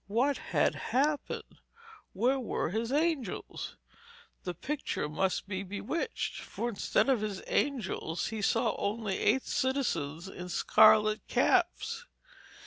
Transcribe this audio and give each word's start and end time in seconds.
What 0.07 0.37
had 0.39 0.73
happened? 0.73 1.59
Where 2.13 2.39
were 2.39 2.71
his 2.71 2.91
angels? 2.91 3.77
The 4.45 4.55
picture 4.55 5.07
must 5.07 5.47
be 5.47 5.61
bewitched, 5.61 6.41
for 6.41 6.69
instead 6.69 7.07
of 7.07 7.21
his 7.21 7.43
angels 7.45 8.29
he 8.29 8.41
saw 8.41 8.75
only 8.77 9.19
eight 9.19 9.43
citizens 9.45 10.27
in 10.27 10.49
scarlet 10.49 11.27
caps. 11.27 12.07